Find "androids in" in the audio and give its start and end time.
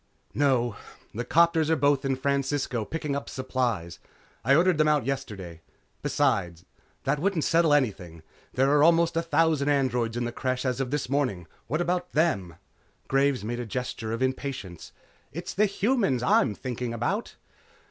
9.69-10.25